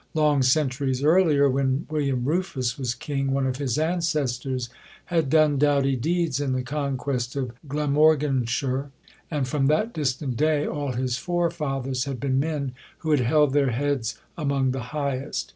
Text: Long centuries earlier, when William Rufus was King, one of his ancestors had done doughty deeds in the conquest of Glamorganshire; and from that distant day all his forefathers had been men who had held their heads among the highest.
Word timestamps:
Long 0.15 0.41
centuries 0.41 1.03
earlier, 1.03 1.47
when 1.47 1.85
William 1.87 2.25
Rufus 2.25 2.75
was 2.75 2.95
King, 2.95 3.29
one 3.33 3.45
of 3.45 3.57
his 3.57 3.77
ancestors 3.77 4.67
had 5.05 5.29
done 5.29 5.59
doughty 5.59 5.95
deeds 5.95 6.39
in 6.39 6.53
the 6.53 6.63
conquest 6.63 7.35
of 7.35 7.51
Glamorganshire; 7.67 8.89
and 9.29 9.47
from 9.47 9.67
that 9.67 9.93
distant 9.93 10.37
day 10.37 10.65
all 10.65 10.93
his 10.93 11.19
forefathers 11.19 12.05
had 12.05 12.19
been 12.19 12.39
men 12.39 12.71
who 13.05 13.11
had 13.11 13.19
held 13.19 13.53
their 13.53 13.69
heads 13.69 14.17
among 14.35 14.71
the 14.71 14.85
highest. 14.89 15.49